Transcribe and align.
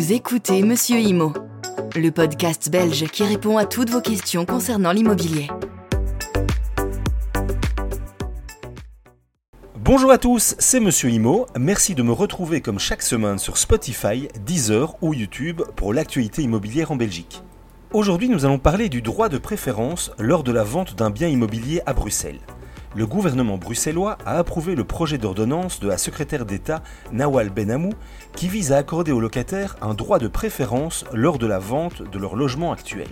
Vous 0.00 0.14
écoutez 0.14 0.62
Monsieur 0.62 0.98
Imo, 0.98 1.34
le 1.94 2.08
podcast 2.10 2.70
belge 2.70 3.04
qui 3.08 3.22
répond 3.22 3.58
à 3.58 3.66
toutes 3.66 3.90
vos 3.90 4.00
questions 4.00 4.46
concernant 4.46 4.92
l'immobilier. 4.92 5.48
Bonjour 9.76 10.10
à 10.10 10.16
tous, 10.16 10.56
c'est 10.58 10.80
Monsieur 10.80 11.10
Imo. 11.10 11.44
Merci 11.58 11.94
de 11.94 12.02
me 12.02 12.12
retrouver 12.12 12.62
comme 12.62 12.78
chaque 12.78 13.02
semaine 13.02 13.38
sur 13.38 13.58
Spotify, 13.58 14.28
Deezer 14.46 14.96
ou 15.02 15.12
YouTube 15.12 15.60
pour 15.76 15.92
l'actualité 15.92 16.40
immobilière 16.40 16.92
en 16.92 16.96
Belgique. 16.96 17.42
Aujourd'hui, 17.92 18.30
nous 18.30 18.46
allons 18.46 18.58
parler 18.58 18.88
du 18.88 19.02
droit 19.02 19.28
de 19.28 19.36
préférence 19.36 20.12
lors 20.18 20.44
de 20.44 20.52
la 20.52 20.64
vente 20.64 20.94
d'un 20.94 21.10
bien 21.10 21.28
immobilier 21.28 21.82
à 21.84 21.92
Bruxelles 21.92 22.40
le 22.96 23.06
gouvernement 23.06 23.56
bruxellois 23.56 24.18
a 24.26 24.38
approuvé 24.38 24.74
le 24.74 24.84
projet 24.84 25.18
d'ordonnance 25.18 25.80
de 25.80 25.88
la 25.88 25.98
secrétaire 25.98 26.44
d'État 26.44 26.82
Nawal 27.12 27.50
Benamou 27.50 27.92
qui 28.34 28.48
vise 28.48 28.72
à 28.72 28.78
accorder 28.78 29.12
aux 29.12 29.20
locataires 29.20 29.76
un 29.80 29.94
droit 29.94 30.18
de 30.18 30.28
préférence 30.28 31.04
lors 31.12 31.38
de 31.38 31.46
la 31.46 31.58
vente 31.58 32.02
de 32.02 32.18
leur 32.18 32.34
logement 32.34 32.72
actuel. 32.72 33.08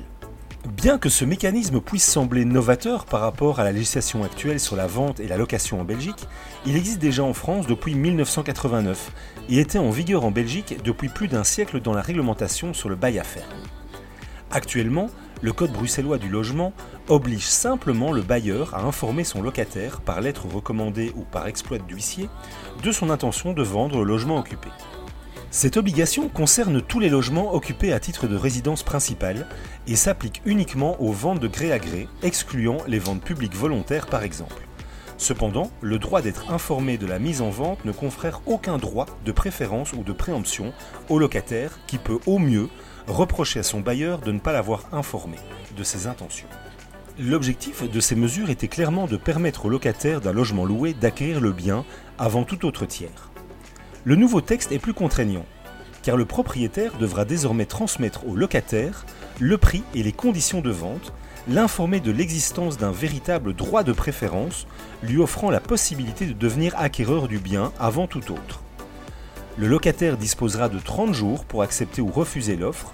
Bien 0.69 0.98
que 0.98 1.09
ce 1.09 1.25
mécanisme 1.25 1.80
puisse 1.80 2.05
sembler 2.05 2.45
novateur 2.45 3.05
par 3.05 3.20
rapport 3.20 3.61
à 3.61 3.65
la 3.65 3.73
législation 3.73 4.25
actuelle 4.25 4.59
sur 4.59 4.75
la 4.75 4.89
vente 4.89 5.20
et 5.20 5.29
la 5.29 5.37
location 5.37 5.81
en 5.81 5.84
Belgique, 5.84 6.27
il 6.67 6.77
existe 6.77 6.98
déjà 6.98 7.23
en 7.23 7.33
France 7.33 7.67
depuis 7.67 7.95
1989 7.95 9.12
et 9.48 9.61
était 9.61 9.79
en 9.79 9.91
vigueur 9.91 10.25
en 10.25 10.33
Belgique 10.33 10.83
depuis 10.84 11.09
plus 11.09 11.29
d'un 11.29 11.45
siècle 11.45 11.81
dans 11.81 11.95
la 11.95 12.03
réglementation 12.03 12.75
sur 12.75 12.89
le 12.89 12.97
bail 12.97 13.19
à 13.19 13.25
faire. 13.25 13.48
Actuellement, 14.51 15.09
le 15.41 15.52
Code 15.52 15.73
bruxellois 15.73 16.19
du 16.19 16.28
logement 16.28 16.73
oblige 17.09 17.47
simplement 17.47 18.12
le 18.12 18.23
bailleur 18.23 18.74
à 18.74 18.83
informer 18.83 19.24
son 19.24 19.42
locataire 19.42 20.01
par 20.01 20.20
lettre 20.20 20.47
recommandée 20.47 21.12
ou 21.16 21.23
par 21.23 21.47
exploit 21.47 21.78
d'huissier 21.78 22.28
de 22.83 22.92
son 22.92 23.11
intention 23.11 23.52
de 23.52 23.62
vendre 23.62 23.98
le 23.98 24.05
logement 24.05 24.38
occupé. 24.38 24.69
Cette 25.51 25.78
obligation 25.78 26.28
concerne 26.28 26.83
tous 26.83 27.01
les 27.01 27.09
logements 27.09 27.55
occupés 27.55 27.92
à 27.92 28.00
titre 28.00 28.27
de 28.27 28.36
résidence 28.36 28.83
principale 28.83 29.47
et 29.86 29.97
s'applique 29.97 30.42
uniquement 30.45 31.00
aux 31.00 31.12
ventes 31.12 31.41
de 31.41 31.48
gré 31.48 31.73
à 31.73 31.78
gré, 31.78 32.06
excluant 32.23 32.78
les 32.86 32.98
ventes 32.98 33.23
publiques 33.23 33.56
volontaires 33.56 34.06
par 34.06 34.23
exemple. 34.23 34.67
Cependant, 35.19 35.70
le 35.80 35.98
droit 35.98 36.22
d'être 36.22 36.52
informé 36.52 36.97
de 36.97 37.06
la 37.06 37.19
mise 37.19 37.42
en 37.42 37.50
vente 37.50 37.84
ne 37.84 37.91
confère 37.91 38.41
aucun 38.47 38.78
droit 38.78 39.06
de 39.24 39.33
préférence 39.33 39.92
ou 39.92 40.05
de 40.05 40.12
préemption 40.12 40.72
au 41.08 41.19
locataire 41.19 41.80
qui 41.88 41.98
peut 41.98 42.20
au 42.27 42.38
mieux 42.38 42.69
reprocher 43.08 43.58
à 43.61 43.64
son 43.64 43.80
bailleur 43.80 44.20
de 44.20 44.30
ne 44.30 44.39
pas 44.39 44.52
l'avoir 44.52 44.84
informé 44.92 45.36
de 45.77 45.83
ses 45.83 46.06
intentions. 46.06 46.46
L'objectif 47.19 47.91
de 47.91 48.00
ces 48.00 48.14
mesures 48.14 48.48
était 48.48 48.69
clairement 48.69 49.06
de 49.06 49.16
permettre 49.16 49.66
au 49.66 49.69
locataire 49.69 50.20
d'un 50.20 50.33
logement 50.33 50.64
loué 50.64 50.94
d'acquérir 50.94 51.41
le 51.41 51.50
bien 51.50 51.84
avant 52.16 52.44
tout 52.44 52.64
autre 52.64 52.86
tiers. 52.86 53.33
Le 54.05 54.14
nouveau 54.14 54.41
texte 54.41 54.70
est 54.70 54.78
plus 54.78 54.94
contraignant, 54.94 55.44
car 56.02 56.16
le 56.16 56.27
propriétaire 56.27 56.96
devra 56.96 57.24
désormais 57.24 57.66
transmettre 57.66 58.24
au 58.24 58.36
locataire 58.36 59.05
le 59.41 59.58
prix 59.58 59.83
et 59.94 60.05
les 60.05 60.12
conditions 60.12 60.61
de 60.61 60.70
vente, 60.70 61.12
l'informer 61.49 62.01
de 62.01 62.11
l'existence 62.11 62.77
d'un 62.77 62.91
véritable 62.91 63.55
droit 63.55 63.83
de 63.83 63.93
préférence, 63.93 64.67
lui 65.03 65.19
offrant 65.19 65.51
la 65.51 65.61
possibilité 65.61 66.27
de 66.27 66.35
devenir 66.35 66.75
acquéreur 66.77 67.27
du 67.27 67.39
bien 67.39 67.73
avant 67.79 68.07
tout 68.07 68.33
autre. 68.33 68.61
Le 69.57 69.67
locataire 69.67 70.17
disposera 70.17 70.69
de 70.69 70.79
30 70.79 71.13
jours 71.15 71.45
pour 71.45 71.63
accepter 71.63 72.03
ou 72.03 72.09
refuser 72.09 72.57
l'offre. 72.57 72.93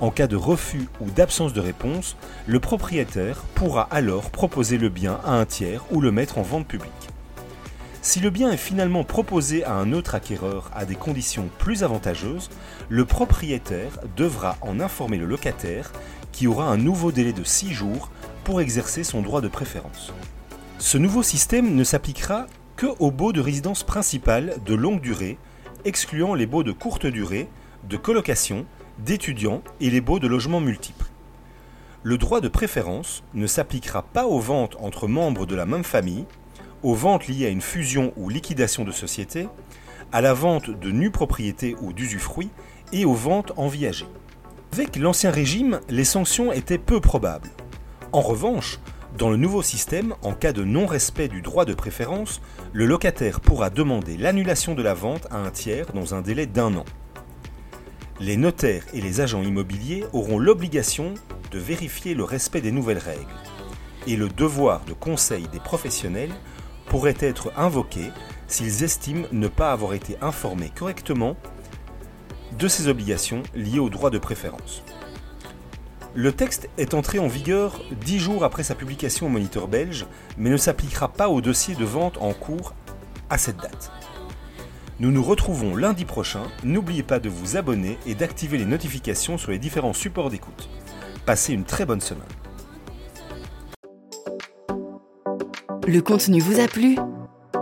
En 0.00 0.10
cas 0.10 0.26
de 0.26 0.36
refus 0.36 0.88
ou 1.00 1.10
d'absence 1.10 1.52
de 1.52 1.60
réponse, 1.60 2.16
le 2.46 2.60
propriétaire 2.60 3.42
pourra 3.54 3.88
alors 3.90 4.30
proposer 4.30 4.78
le 4.78 4.88
bien 4.88 5.20
à 5.24 5.32
un 5.32 5.44
tiers 5.44 5.84
ou 5.90 6.00
le 6.00 6.12
mettre 6.12 6.38
en 6.38 6.42
vente 6.42 6.66
publique. 6.66 6.92
Si 8.06 8.20
le 8.20 8.30
bien 8.30 8.52
est 8.52 8.56
finalement 8.56 9.02
proposé 9.02 9.64
à 9.64 9.72
un 9.72 9.92
autre 9.92 10.14
acquéreur 10.14 10.70
à 10.72 10.84
des 10.84 10.94
conditions 10.94 11.48
plus 11.58 11.82
avantageuses, 11.82 12.50
le 12.88 13.04
propriétaire 13.04 13.98
devra 14.16 14.56
en 14.60 14.78
informer 14.78 15.16
le 15.16 15.26
locataire 15.26 15.90
qui 16.30 16.46
aura 16.46 16.68
un 16.68 16.76
nouveau 16.76 17.10
délai 17.10 17.32
de 17.32 17.42
6 17.42 17.72
jours 17.72 18.12
pour 18.44 18.60
exercer 18.60 19.02
son 19.02 19.22
droit 19.22 19.40
de 19.40 19.48
préférence. 19.48 20.12
Ce 20.78 20.98
nouveau 20.98 21.24
système 21.24 21.74
ne 21.74 21.82
s'appliquera 21.82 22.46
que 22.76 22.86
aux 23.00 23.10
baux 23.10 23.32
de 23.32 23.40
résidence 23.40 23.82
principale 23.82 24.54
de 24.64 24.76
longue 24.76 25.00
durée 25.00 25.36
excluant 25.84 26.34
les 26.34 26.46
baux 26.46 26.62
de 26.62 26.70
courte 26.70 27.06
durée, 27.06 27.48
de 27.88 27.96
colocation, 27.96 28.66
d'étudiants 29.00 29.62
et 29.80 29.90
les 29.90 30.00
baux 30.00 30.20
de 30.20 30.28
logements 30.28 30.60
multiples. 30.60 31.06
Le 32.04 32.18
droit 32.18 32.40
de 32.40 32.46
préférence 32.46 33.24
ne 33.34 33.48
s'appliquera 33.48 34.02
pas 34.02 34.26
aux 34.26 34.38
ventes 34.38 34.76
entre 34.78 35.08
membres 35.08 35.44
de 35.44 35.56
la 35.56 35.66
même 35.66 35.82
famille, 35.82 36.24
aux 36.86 36.94
ventes 36.94 37.26
liées 37.26 37.46
à 37.46 37.50
une 37.50 37.62
fusion 37.62 38.12
ou 38.16 38.28
liquidation 38.28 38.84
de 38.84 38.92
société, 38.92 39.48
à 40.12 40.20
la 40.20 40.34
vente 40.34 40.70
de 40.70 40.92
nues 40.92 41.10
propriétés 41.10 41.74
ou 41.82 41.92
d'usufruits 41.92 42.50
et 42.92 43.04
aux 43.04 43.12
ventes 43.12 43.52
en 43.56 43.66
viager. 43.66 44.06
Avec 44.72 44.94
l'ancien 44.94 45.32
régime, 45.32 45.80
les 45.88 46.04
sanctions 46.04 46.52
étaient 46.52 46.78
peu 46.78 47.00
probables. 47.00 47.50
En 48.12 48.20
revanche, 48.20 48.78
dans 49.18 49.30
le 49.30 49.36
nouveau 49.36 49.62
système, 49.62 50.14
en 50.22 50.32
cas 50.32 50.52
de 50.52 50.62
non-respect 50.62 51.26
du 51.26 51.42
droit 51.42 51.64
de 51.64 51.74
préférence, 51.74 52.40
le 52.72 52.86
locataire 52.86 53.40
pourra 53.40 53.68
demander 53.68 54.16
l'annulation 54.16 54.76
de 54.76 54.82
la 54.84 54.94
vente 54.94 55.26
à 55.32 55.38
un 55.38 55.50
tiers 55.50 55.86
dans 55.92 56.14
un 56.14 56.22
délai 56.22 56.46
d'un 56.46 56.72
an. 56.76 56.84
Les 58.20 58.36
notaires 58.36 58.84
et 58.94 59.00
les 59.00 59.20
agents 59.20 59.42
immobiliers 59.42 60.04
auront 60.12 60.38
l'obligation 60.38 61.14
de 61.50 61.58
vérifier 61.58 62.14
le 62.14 62.22
respect 62.22 62.60
des 62.60 62.70
nouvelles 62.70 62.98
règles, 62.98 63.26
et 64.06 64.14
le 64.14 64.28
devoir 64.28 64.84
de 64.84 64.92
conseil 64.92 65.48
des 65.48 65.58
professionnels 65.58 66.32
pourrait 66.86 67.16
être 67.20 67.52
invoqué 67.56 68.10
s'ils 68.48 68.84
estiment 68.84 69.26
ne 69.32 69.48
pas 69.48 69.72
avoir 69.72 69.94
été 69.94 70.16
informés 70.20 70.70
correctement 70.74 71.36
de 72.58 72.68
ces 72.68 72.88
obligations 72.88 73.42
liées 73.54 73.78
au 73.78 73.90
droit 73.90 74.10
de 74.10 74.18
préférence. 74.18 74.82
Le 76.14 76.32
texte 76.32 76.70
est 76.78 76.94
entré 76.94 77.18
en 77.18 77.26
vigueur 77.26 77.82
dix 78.00 78.18
jours 78.18 78.42
après 78.42 78.62
sa 78.62 78.74
publication 78.74 79.26
au 79.26 79.28
Moniteur 79.28 79.68
belge, 79.68 80.06
mais 80.38 80.48
ne 80.48 80.56
s'appliquera 80.56 81.08
pas 81.08 81.28
au 81.28 81.42
dossier 81.42 81.74
de 81.74 81.84
vente 81.84 82.16
en 82.18 82.32
cours 82.32 82.72
à 83.28 83.36
cette 83.36 83.58
date. 83.58 83.92
Nous 84.98 85.10
nous 85.10 85.22
retrouvons 85.22 85.76
lundi 85.76 86.06
prochain. 86.06 86.44
N'oubliez 86.64 87.02
pas 87.02 87.18
de 87.18 87.28
vous 87.28 87.58
abonner 87.58 87.98
et 88.06 88.14
d'activer 88.14 88.56
les 88.56 88.64
notifications 88.64 89.36
sur 89.36 89.50
les 89.50 89.58
différents 89.58 89.92
supports 89.92 90.30
d'écoute. 90.30 90.70
Passez 91.26 91.52
une 91.52 91.64
très 91.64 91.84
bonne 91.84 92.00
semaine. 92.00 92.24
Le 95.86 96.00
contenu 96.00 96.40
vous 96.40 96.58
a 96.58 96.66
plu 96.66 96.96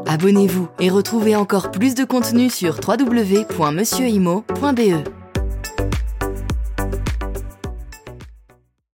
Abonnez-vous 0.07 0.69
et 0.81 0.89
retrouvez 0.89 1.37
encore 1.37 1.71
plus 1.71 1.95
de 1.95 2.05
contenu 2.05 2.49
sur 2.49 2.81
www.monsieurimo.be. 2.87 5.24